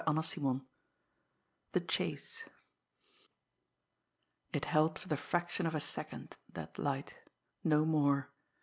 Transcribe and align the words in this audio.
CHAPTER 0.03 0.19
X 0.19 0.41
THE 1.73 1.79
CHASE 1.79 2.45
It 4.51 4.65
held 4.65 4.97
for 4.97 5.07
the 5.07 5.15
fraction 5.15 5.67
of 5.67 5.75
a 5.75 5.79
second, 5.79 6.37
that 6.53 6.79
light 6.79 7.13
no 7.63 7.85
more. 7.85 8.31